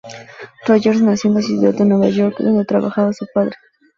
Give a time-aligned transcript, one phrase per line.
[0.65, 3.55] Rogers nació en la ciudad de Nueva York, donde trabajaba su padre.